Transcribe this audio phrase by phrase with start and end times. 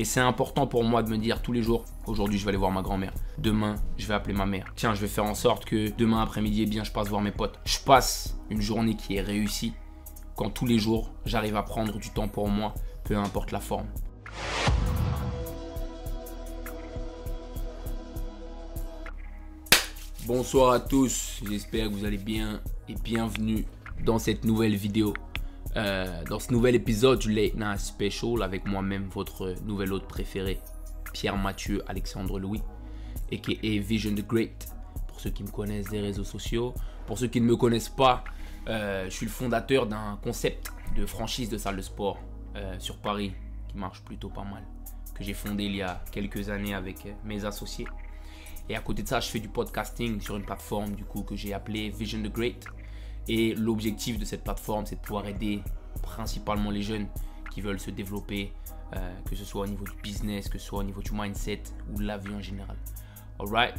[0.00, 2.56] Et c'est important pour moi de me dire tous les jours, aujourd'hui je vais aller
[2.56, 4.64] voir ma grand-mère, demain je vais appeler ma mère.
[4.74, 7.32] Tiens, je vais faire en sorte que demain après-midi, eh bien, je passe voir mes
[7.32, 7.58] potes.
[7.66, 9.74] Je passe une journée qui est réussie
[10.36, 12.72] quand tous les jours j'arrive à prendre du temps pour moi,
[13.04, 13.88] peu importe la forme.
[20.24, 23.66] Bonsoir à tous, j'espère que vous allez bien et bienvenue
[24.02, 25.12] dans cette nouvelle vidéo.
[25.76, 30.58] Euh, dans ce nouvel épisode du Late Night Special avec moi-même, votre nouvel hôte préféré,
[31.12, 32.62] Pierre Mathieu Alexandre Louis,
[33.32, 33.78] a.k.a.
[33.80, 34.68] Vision the Great,
[35.06, 36.74] pour ceux qui me connaissent des réseaux sociaux.
[37.06, 38.24] Pour ceux qui ne me connaissent pas,
[38.68, 42.18] euh, je suis le fondateur d'un concept de franchise de salle de sport
[42.56, 43.32] euh, sur Paris
[43.68, 44.64] qui marche plutôt pas mal,
[45.14, 47.86] que j'ai fondé il y a quelques années avec mes associés.
[48.68, 51.36] Et à côté de ça, je fais du podcasting sur une plateforme du coup que
[51.36, 52.66] j'ai appelée Vision the Great.
[53.28, 55.62] Et l'objectif de cette plateforme, c'est de pouvoir aider
[56.02, 57.06] principalement les jeunes
[57.50, 58.52] qui veulent se développer,
[58.94, 61.62] euh, que ce soit au niveau du business, que ce soit au niveau du mindset
[61.92, 62.76] ou de la vie en général.
[63.38, 63.74] Alright.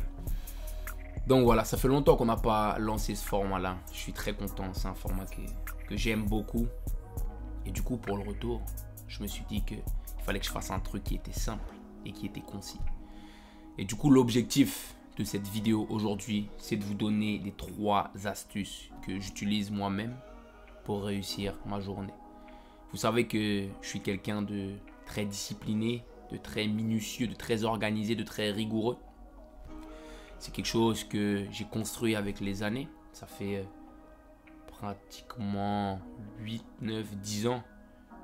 [1.28, 3.78] Donc voilà, ça fait longtemps qu'on n'a pas lancé ce format-là.
[3.92, 4.74] Je suis très content.
[4.74, 5.42] C'est un format que,
[5.88, 6.68] que j'aime beaucoup.
[7.66, 8.62] Et du coup, pour le retour,
[9.08, 9.84] je me suis dit qu'il
[10.24, 12.80] fallait que je fasse un truc qui était simple et qui était concis.
[13.78, 18.90] Et du coup, l'objectif de cette vidéo aujourd'hui, c'est de vous donner les trois astuces
[19.06, 20.16] que j'utilise moi-même
[20.84, 22.14] pour réussir ma journée.
[22.92, 24.74] Vous savez que je suis quelqu'un de
[25.06, 28.98] très discipliné, de très minutieux, de très organisé, de très rigoureux.
[30.40, 32.88] C'est quelque chose que j'ai construit avec les années.
[33.14, 33.64] Ça fait euh,
[34.68, 36.00] pratiquement
[36.40, 37.64] 8, 9, 10 ans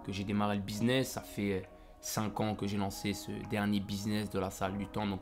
[0.06, 1.12] que j'ai démarré le business.
[1.12, 1.70] Ça fait
[2.02, 5.06] 5 ans que j'ai lancé ce dernier business de la salle du temps.
[5.06, 5.22] Donc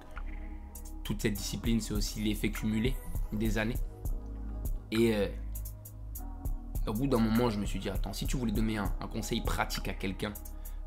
[1.05, 2.95] toute cette discipline, c'est aussi l'effet cumulé
[3.31, 3.77] des années.
[4.91, 5.27] Et euh,
[6.87, 9.41] au bout d'un moment, je me suis dit, attends, si tu voulais donner un, conseil
[9.41, 10.33] pratique à quelqu'un,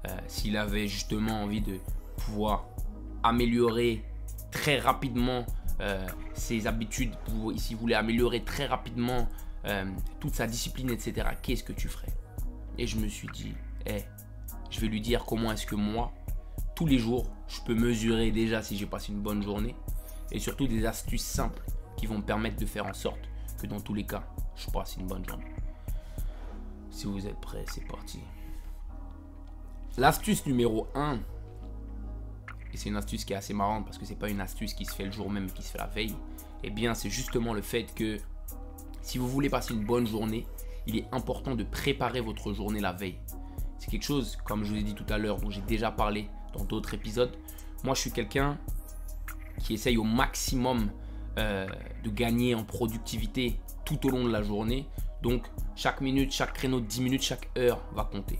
[0.06, 1.78] euh, s'il avait justement envie de
[2.16, 2.66] pouvoir
[3.22, 4.05] améliorer
[4.50, 5.46] très rapidement
[5.80, 7.14] euh, ses habitudes,
[7.56, 9.28] s'il voulait améliorer très rapidement
[10.18, 12.17] toute sa discipline, etc., qu'est-ce que tu ferais?
[12.79, 13.52] Et je me suis dit,
[13.85, 14.02] hey,
[14.70, 16.11] je vais lui dire comment est-ce que moi,
[16.74, 19.74] tous les jours, je peux mesurer déjà si j'ai passé une bonne journée
[20.33, 21.62] et surtout des astuces simples
[21.96, 23.28] qui vont me permettre de faire en sorte
[23.61, 24.24] que dans tous les cas,
[24.56, 25.52] je passe une bonne journée.
[26.90, 28.20] Si vous êtes prêts, c'est parti.
[29.96, 31.18] L'astuce numéro 1,
[32.72, 34.84] et c'est une astuce qui est assez marrante parce que c'est pas une astuce qui
[34.84, 36.14] se fait le jour même, qui se fait la veille,
[36.62, 38.18] eh bien c'est justement le fait que
[39.00, 40.46] si vous voulez passer une bonne journée,
[40.86, 43.18] il est important de préparer votre journée la veille.
[43.78, 46.28] C'est quelque chose, comme je vous ai dit tout à l'heure, dont j'ai déjà parlé
[46.52, 47.36] dans d'autres épisodes.
[47.84, 48.58] Moi, je suis quelqu'un
[49.58, 50.91] qui essaye au maximum
[51.39, 51.67] euh,
[52.02, 54.86] de gagner en productivité tout au long de la journée.
[55.23, 55.46] Donc
[55.77, 58.39] chaque minute, chaque créneau de 10 minutes, chaque heure va compter.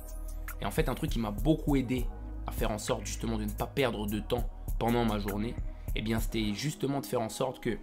[0.61, 2.07] Et en fait, un truc qui m'a beaucoup aidé
[2.47, 5.55] à faire en sorte justement de ne pas perdre de temps pendant ma journée,
[5.95, 7.79] eh bien c'était justement de faire en sorte que,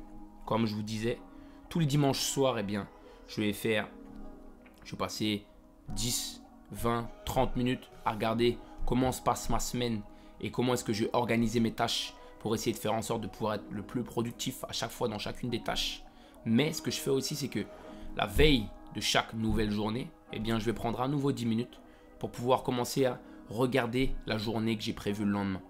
[0.46, 1.20] comme je vous disais,
[1.70, 2.88] tous les dimanches soirs, eh bien,
[3.28, 3.88] je vais faire,
[4.84, 5.46] je vais passer
[5.90, 6.42] 10,
[6.72, 10.02] 20, 30 minutes à regarder comment se passe ma semaine
[10.42, 12.14] et comment est-ce que je vais organiser mes tâches
[12.46, 15.08] pour essayer de faire en sorte de pouvoir être le plus productif à chaque fois
[15.08, 16.04] dans chacune des tâches.
[16.46, 17.62] Mais ce que je fais aussi, c'est que
[18.16, 21.80] la veille de chaque nouvelle journée, eh bien, je vais prendre à nouveau 10 minutes
[22.20, 23.20] pour pouvoir commencer à
[23.50, 25.62] regarder la journée que j'ai prévue le lendemain.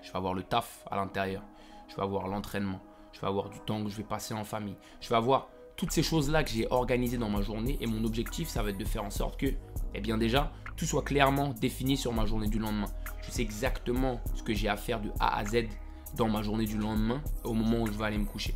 [0.00, 1.42] Je vais avoir le taf à l'intérieur,
[1.86, 2.80] je vais avoir l'entraînement,
[3.12, 5.90] je vais avoir du temps que je vais passer en famille, je vais avoir toutes
[5.90, 8.86] ces choses-là que j'ai organisées dans ma journée et mon objectif, ça va être de
[8.86, 9.52] faire en sorte que,
[9.92, 12.88] eh bien déjà, tout soit clairement défini sur ma journée du lendemain.
[13.20, 15.66] Je sais exactement ce que j'ai à faire de A à Z
[16.16, 18.54] dans ma journée du lendemain au moment où je vais aller me coucher.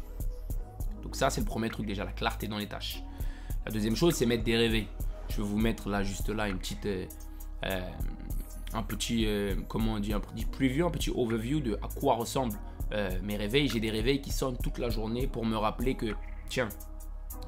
[1.03, 3.03] Donc ça, c'est le premier truc déjà, la clarté dans les tâches.
[3.67, 4.89] La deuxième chose, c'est mettre des réveils.
[5.29, 7.07] Je vais vous mettre là, juste là, une petite, euh,
[7.65, 7.81] euh,
[8.73, 12.15] un petit, euh, comment on dit, un petit preview, un petit overview de à quoi
[12.15, 12.59] ressemblent
[13.25, 13.67] mes réveils.
[13.67, 16.15] J'ai des réveils qui sonnent toute la journée pour me rappeler que,
[16.49, 16.69] tiens,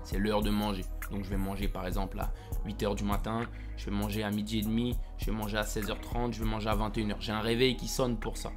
[0.02, 0.84] c'est l'heure de manger.
[1.12, 2.32] Donc je vais manger par exemple à
[2.66, 3.46] 8h du matin,
[3.76, 6.68] je vais manger à midi et demi, je vais manger à 16h30, je vais manger
[6.68, 7.14] à 21h.
[7.20, 8.50] J'ai un réveil qui sonne pour ça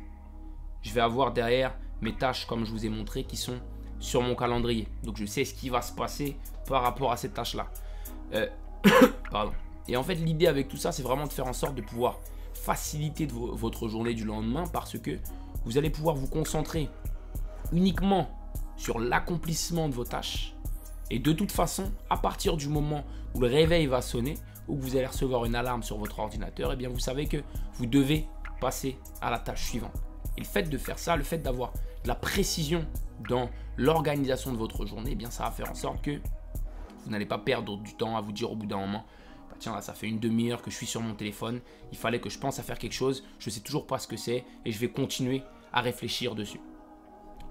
[0.81, 3.59] je vais avoir derrière mes tâches, comme je vous ai montré, qui sont
[3.99, 4.87] sur mon calendrier.
[5.03, 6.37] Donc je sais ce qui va se passer
[6.67, 7.67] par rapport à ces tâches-là.
[8.33, 8.47] Euh,
[9.31, 9.51] pardon.
[9.87, 12.19] Et en fait, l'idée avec tout ça, c'est vraiment de faire en sorte de pouvoir
[12.53, 15.17] faciliter votre journée du lendemain parce que
[15.65, 16.89] vous allez pouvoir vous concentrer
[17.71, 18.29] uniquement
[18.75, 20.53] sur l'accomplissement de vos tâches.
[21.11, 23.03] Et de toute façon, à partir du moment
[23.33, 24.35] où le réveil va sonner
[24.67, 27.37] ou vous allez recevoir une alarme sur votre ordinateur, eh bien vous savez que
[27.75, 28.27] vous devez
[28.61, 30.08] passer à la tâche suivante.
[30.39, 32.85] Et le fait de faire ça, le fait d'avoir de la précision
[33.27, 37.25] dans l'organisation de votre journée, eh bien ça va faire en sorte que vous n'allez
[37.25, 39.03] pas perdre du temps à vous dire au bout d'un moment,
[39.49, 41.59] bah, tiens là, ça fait une demi-heure que je suis sur mon téléphone,
[41.91, 44.15] il fallait que je pense à faire quelque chose, je sais toujours pas ce que
[44.15, 45.43] c'est et je vais continuer
[45.73, 46.61] à réfléchir dessus.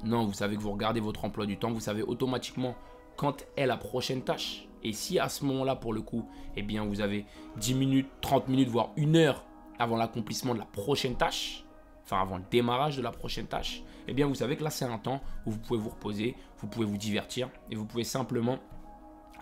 [0.03, 2.75] Non, vous savez que vous regardez votre emploi du temps, vous savez automatiquement
[3.17, 4.67] quand est la prochaine tâche.
[4.83, 6.27] Et si à ce moment-là, pour le coup,
[6.57, 7.27] eh bien, vous avez
[7.59, 9.45] 10 minutes, 30 minutes, voire une heure
[9.79, 11.65] avant l'accomplissement de la prochaine tâche,
[12.09, 14.87] enfin avant le démarrage de la prochaine tâche, eh bien, vous savez que là, c'est
[14.87, 18.59] un temps où vous pouvez vous reposer, vous pouvez vous divertir et vous pouvez simplement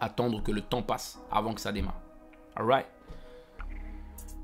[0.01, 2.01] attendre que le temps passe avant que ça démarre.
[2.57, 2.87] Alright?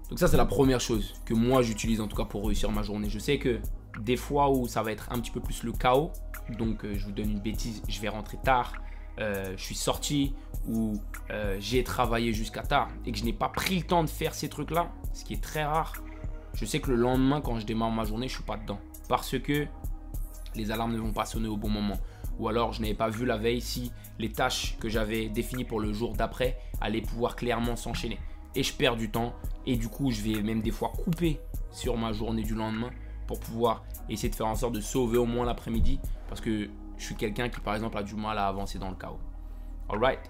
[0.09, 2.83] Donc ça, c'est la première chose que moi, j'utilise en tout cas pour réussir ma
[2.83, 3.11] journée.
[3.11, 3.61] Je sais que
[3.99, 6.13] des fois où ça va être un petit peu plus le chaos,
[6.51, 8.75] donc euh, je vous donne une bêtise, je vais rentrer tard,
[9.19, 10.35] euh, je suis sorti
[10.69, 10.95] ou
[11.31, 14.35] euh, j'ai travaillé jusqu'à tard et que je n'ai pas pris le temps de faire
[14.35, 15.95] ces trucs-là, ce qui est très rare,
[16.55, 18.79] je sais que le lendemain, quand je démarre ma journée, je suis pas dedans.
[19.09, 19.67] Parce que
[20.55, 21.99] les alarmes ne vont pas sonner au bon moment.
[22.39, 25.81] Ou alors, je n'avais pas vu la veille si les tâches que j'avais définies pour
[25.81, 28.19] le jour d'après allaient pouvoir clairement s'enchaîner.
[28.55, 29.35] Et je perds du temps.
[29.67, 31.41] Et du coup, je vais même des fois couper
[31.71, 32.91] sur ma journée du lendemain
[33.27, 36.01] pour pouvoir essayer de faire en sorte de sauver au moins l'après-midi.
[36.29, 38.97] Parce que je suis quelqu'un qui, par exemple, a du mal à avancer dans le
[38.97, 39.21] chaos.
[39.89, 40.21] Alright?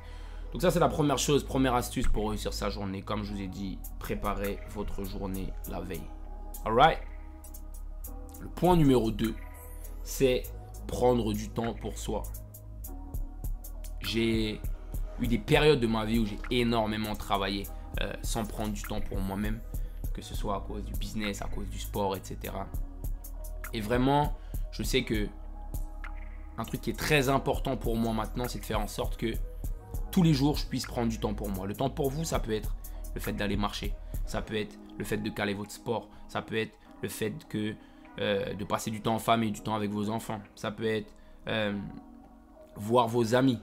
[0.52, 3.00] Donc ça, c'est la première chose, première astuce pour réussir sa journée.
[3.00, 6.04] Comme je vous ai dit, préparez votre journée la veille.
[6.66, 6.98] Alright
[8.40, 9.34] Le point numéro 2,
[10.02, 10.42] c'est
[10.86, 12.22] prendre du temps pour soi.
[14.00, 14.60] J'ai
[15.20, 17.66] eu des périodes de ma vie où j'ai énormément travaillé
[18.02, 19.58] euh, sans prendre du temps pour moi-même,
[20.12, 22.52] que ce soit à cause du business, à cause du sport, etc.
[23.72, 24.36] Et vraiment,
[24.70, 25.28] je sais que
[26.58, 29.32] un truc qui est très important pour moi maintenant, c'est de faire en sorte que
[30.12, 31.66] tous les jours, je puisse prendre du temps pour moi.
[31.66, 32.76] Le temps pour vous, ça peut être
[33.14, 33.94] le fait d'aller marcher,
[34.26, 37.74] ça peut être le fait de caler votre sport, ça peut être le fait que
[38.20, 41.12] euh, de passer du temps en famille, du temps avec vos enfants, ça peut être
[41.48, 41.74] euh,
[42.76, 43.58] voir vos amis,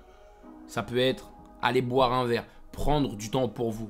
[0.67, 1.31] ça peut être
[1.61, 3.89] aller boire un verre, prendre du temps pour vous.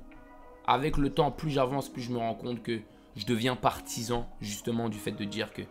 [0.67, 2.79] Avec le temps, plus j'avance, plus je me rends compte que
[3.15, 5.63] je deviens partisan justement du fait de dire que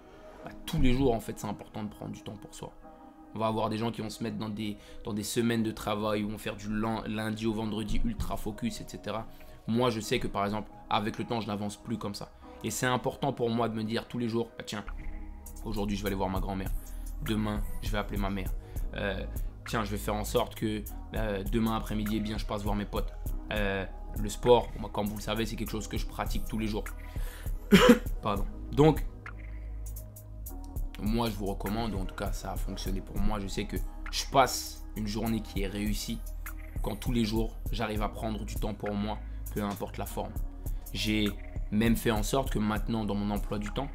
[0.44, 2.72] bah, tous les jours, en fait, c'est important de prendre du temps pour soi.
[3.34, 4.76] On va avoir des gens qui vont se mettre dans des,
[5.22, 9.18] semaines de travail, où vont faire du lundi au vendredi ultra focus, etc.
[9.66, 12.30] Moi, je sais que par exemple, avec le temps, je n'avance plus comme ça.
[12.64, 14.84] Et c'est important pour moi de me dire tous les jours, bah, tiens,
[15.64, 16.70] aujourd'hui, je vais aller voir ma grand-mère.
[17.22, 18.50] Demain, je vais appeler ma mère.
[18.94, 19.24] Euh,
[19.66, 20.82] tiens, je vais faire en sorte que
[21.14, 23.12] euh, demain après-midi, eh bien, je passe voir mes potes.
[23.52, 23.84] Euh,
[24.20, 26.84] le sport, comme vous le savez, c'est quelque chose que je pratique tous les jours.
[28.22, 28.46] Pardon.
[28.72, 29.04] Donc,
[31.00, 33.38] moi, je vous recommande, en tout cas, ça a fonctionné pour moi.
[33.40, 33.76] Je sais que
[34.10, 36.18] je passe une journée qui est réussie
[36.82, 39.18] quand tous les jours, j'arrive à prendre du temps pour moi,
[39.54, 40.32] peu importe la forme.
[40.92, 41.28] J'ai
[41.70, 43.88] même fait en sorte que maintenant, dans mon emploi du temps,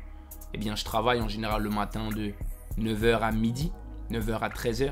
[0.53, 2.33] eh bien, je travaille en général le matin de
[2.77, 3.71] 9h à midi,
[4.11, 4.91] 9h à 13h.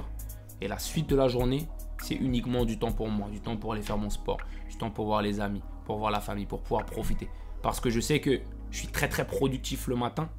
[0.61, 1.67] Et la suite de la journée,
[2.01, 4.37] c'est uniquement du temps pour moi, du temps pour aller faire mon sport,
[4.69, 7.29] du temps pour voir les amis, pour voir la famille, pour pouvoir profiter.
[7.61, 8.41] Parce que je sais que
[8.71, 10.29] je suis très très productif le matin,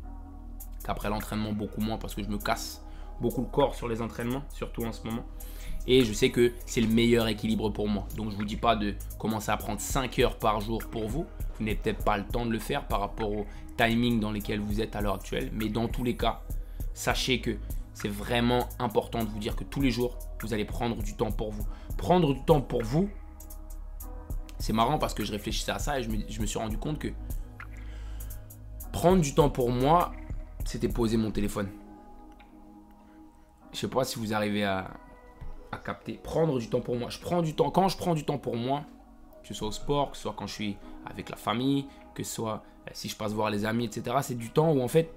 [0.85, 2.85] qu'après l'entraînement beaucoup moins parce que je me casse
[3.21, 5.25] beaucoup le corps sur les entraînements, surtout en ce moment.
[5.87, 8.07] Et je sais que c'est le meilleur équilibre pour moi.
[8.17, 11.09] Donc je ne vous dis pas de commencer à prendre 5 heures par jour pour
[11.09, 11.27] vous.
[11.59, 13.47] Vous n'avez peut-être pas le temps de le faire par rapport au
[13.77, 15.51] timing dans lequel vous êtes à l'heure actuelle.
[15.53, 16.43] Mais dans tous les cas,
[16.95, 17.57] sachez que
[17.95, 21.33] c'est vraiment important de vous dire que tous les jours, vous allez prendre du temps
[21.33, 21.65] pour vous.
[21.97, 23.09] Prendre du temps pour vous,
[24.59, 26.79] c'est marrant parce que je réfléchissais à ça et je me, je me suis rendu
[26.79, 27.09] compte que
[28.93, 30.13] prendre du temps pour moi,
[30.65, 31.69] c'était poser mon téléphone.
[33.73, 34.91] Je sais pas si vous arrivez à,
[35.71, 36.15] à capter.
[36.15, 37.09] Prendre du temps pour moi.
[37.11, 37.71] Je prends du temps.
[37.71, 38.85] Quand je prends du temps pour moi,
[39.43, 40.77] que ce soit au sport, que ce soit quand je suis
[41.07, 44.17] avec la famille, que ce soit euh, si je passe voir les amis, etc.
[44.23, 45.13] C'est du temps où en fait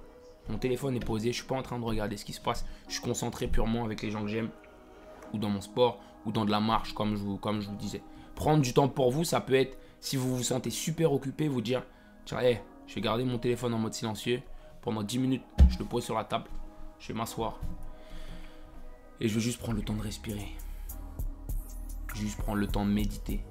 [0.49, 2.65] mon téléphone est posé, je suis pas en train de regarder ce qui se passe,
[2.87, 4.49] je suis concentré purement avec les gens que j'aime,
[5.33, 7.75] ou dans mon sport, ou dans de la marche, comme je, vous, comme je vous
[7.75, 8.03] disais.
[8.35, 11.61] Prendre du temps pour vous, ça peut être, si vous vous sentez super occupé, vous
[11.61, 11.83] dire,
[12.25, 12.39] tiens,
[12.85, 14.41] je vais garder mon téléphone en mode silencieux,
[14.85, 16.45] pendant 10 minutes, je le pose sur la table,
[16.99, 17.59] je vais m'asseoir,
[19.19, 20.55] et je vais juste prendre le temps de respirer.
[22.13, 23.43] Juste prendre le temps de méditer.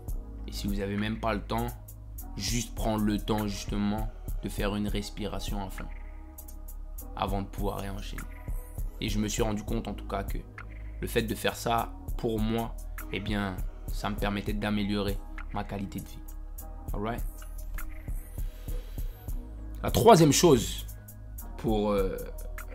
[0.46, 1.66] Et si vous n'avez même pas le temps,
[2.36, 4.08] juste prendre le temps justement
[4.42, 5.86] de faire une respiration à fond
[7.16, 8.22] avant de pouvoir réenchaîner.
[9.00, 10.38] Et je me suis rendu compte en tout cas que
[11.00, 12.74] le fait de faire ça, pour moi,
[13.12, 13.56] eh bien,
[13.88, 15.18] ça me permettait d'améliorer
[15.52, 16.18] ma qualité de vie.
[16.92, 17.22] Alright?
[19.82, 20.86] La troisième chose
[21.64, 22.18] pour euh,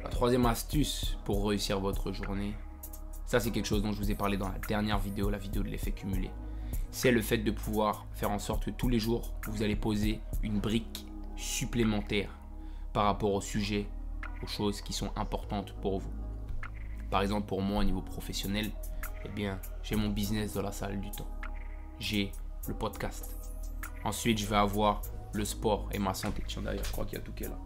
[0.01, 2.55] la troisième astuce pour réussir votre journée,
[3.27, 5.61] ça c'est quelque chose dont je vous ai parlé dans la dernière vidéo, la vidéo
[5.61, 6.31] de l'effet cumulé.
[6.89, 10.21] C'est le fait de pouvoir faire en sorte que tous les jours, vous allez poser
[10.41, 11.05] une brique
[11.35, 12.31] supplémentaire
[12.91, 13.85] par rapport au sujet
[14.41, 16.11] aux choses qui sont importantes pour vous.
[17.11, 18.71] Par exemple, pour moi, au niveau professionnel,
[19.23, 21.29] eh bien, j'ai mon business dans la salle du temps.
[21.99, 22.31] J'ai
[22.67, 23.29] le podcast.
[24.03, 25.03] Ensuite, je vais avoir
[25.33, 26.41] le sport et ma santé.
[26.47, 27.59] Tiens, d'ailleurs, je crois qu'il y a tout qui est là.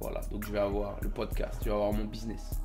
[0.00, 2.60] Voilà, donc je vais avoir le podcast, je vais avoir mon business.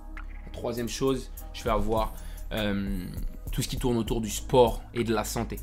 [0.46, 2.14] La troisième chose, je vais avoir
[2.52, 3.06] euh,
[3.52, 5.60] tout ce qui tourne autour du sport et de la santé.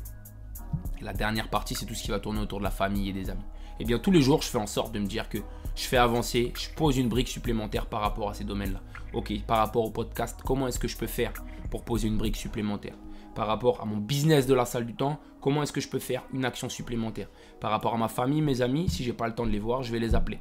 [1.01, 3.29] la dernière partie, c'est tout ce qui va tourner autour de la famille et des
[3.29, 3.41] amis.
[3.79, 5.39] Et eh bien tous les jours, je fais en sorte de me dire que
[5.75, 8.81] je fais avancer, je pose une brique supplémentaire par rapport à ces domaines-là.
[9.13, 11.33] Ok, par rapport au podcast, comment est-ce que je peux faire
[11.69, 12.95] pour poser une brique supplémentaire?
[13.33, 15.99] Par rapport à mon business de la salle du temps, comment est-ce que je peux
[15.99, 17.29] faire une action supplémentaire?
[17.59, 19.81] Par rapport à ma famille, mes amis, si j'ai pas le temps de les voir,
[19.81, 20.39] je vais les appeler.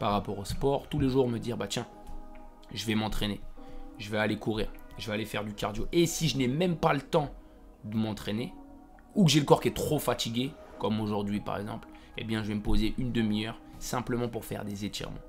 [0.00, 1.86] Par rapport au sport, tous les jours me dire bah tiens,
[2.72, 3.38] je vais m'entraîner,
[3.98, 5.86] je vais aller courir, je vais aller faire du cardio.
[5.92, 7.28] Et si je n'ai même pas le temps
[7.84, 8.54] de m'entraîner,
[9.14, 12.42] ou que j'ai le corps qui est trop fatigué, comme aujourd'hui par exemple, eh bien
[12.42, 15.20] je vais me poser une demi-heure simplement pour faire des étirements.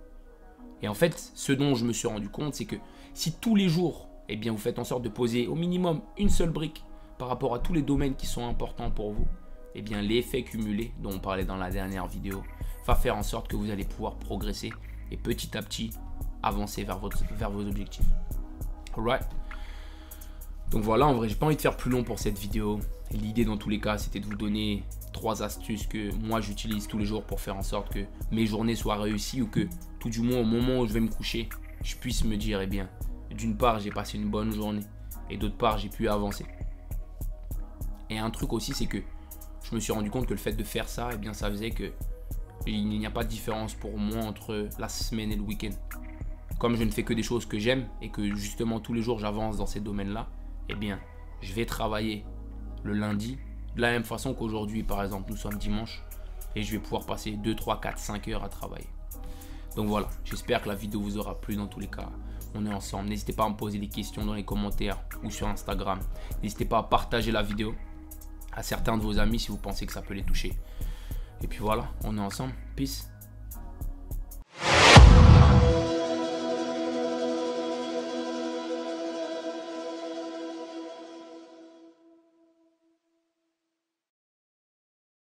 [0.82, 2.78] Et en fait, ce dont je me suis rendu compte, c'est que
[3.14, 6.30] si tous les jours, eh bien vous faites en sorte de poser au minimum une
[6.30, 6.86] seule brique
[7.18, 9.28] par rapport à tous les domaines qui sont importants pour vous,
[9.76, 12.44] eh bien l'effet cumulé dont on parlait dans la dernière vidéo
[12.86, 14.72] va faire en sorte que vous allez pouvoir progresser
[15.12, 15.92] et petit à petit
[16.44, 18.06] avancer vers, votre, vers vos objectifs.
[18.98, 19.28] Alright
[20.72, 22.80] donc voilà, en vrai, j'ai pas envie de faire plus long pour cette vidéo.
[23.12, 26.98] L'idée dans tous les cas, c'était de vous donner trois astuces que moi j'utilise tous
[26.98, 28.00] les jours pour faire en sorte que
[28.32, 29.68] mes journées soient réussies ou que
[30.00, 31.50] tout du moins au moment où je vais me coucher,
[31.84, 32.90] je puisse me dire, eh bien,
[33.32, 34.86] d'une part, j'ai passé une bonne journée
[35.30, 36.46] et d'autre part, j'ai pu avancer.
[38.10, 39.00] Et un truc aussi, c'est que
[39.72, 41.72] je me suis rendu compte que le fait de faire ça, eh bien, ça faisait
[41.72, 41.92] que
[42.68, 45.72] il n'y a pas de différence pour moi entre la semaine et le week-end.
[46.60, 49.18] Comme je ne fais que des choses que j'aime et que justement tous les jours
[49.18, 50.28] j'avance dans ces domaines-là,
[50.70, 51.00] eh bien,
[51.42, 52.24] je vais travailler
[52.84, 53.40] le lundi
[53.76, 56.04] de la même façon qu'aujourd'hui, par exemple, nous sommes dimanche
[56.56, 58.90] et je vais pouvoir passer 2, 3, 4, 5 heures à travailler.
[59.76, 62.10] Donc voilà, j'espère que la vidéo vous aura plu dans tous les cas.
[62.54, 63.08] On est ensemble.
[63.08, 66.00] N'hésitez pas à me poser des questions dans les commentaires ou sur Instagram.
[66.44, 67.74] N'hésitez pas à partager la vidéo
[68.54, 70.54] à certains de vos amis si vous pensez que ça peut les toucher.
[71.42, 72.54] Et puis voilà, on est ensemble.
[72.76, 73.11] Peace.